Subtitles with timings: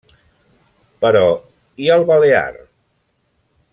[1.03, 1.21] Però,
[1.85, 2.59] i el balear?